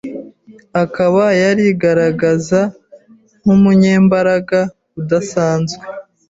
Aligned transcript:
akaba 0.83 1.23
yarigaragaza 1.41 2.61
nk’umunyembaraga 3.41 4.59
udasanzwe 4.99 5.83